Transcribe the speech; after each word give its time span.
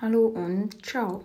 Hallo 0.00 0.28
und 0.28 0.86
ciao. 0.86 1.24